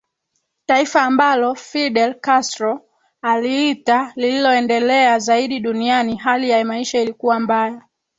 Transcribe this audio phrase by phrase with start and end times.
[0.65, 2.81] Taifa ambalo Fidel Castro
[3.21, 7.81] aliita lililoendelea zaidi duniani hali ya maisha ilikuwa mbaya